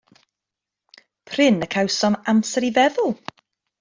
[1.31, 3.15] Prin y cawswn amser i feddwl.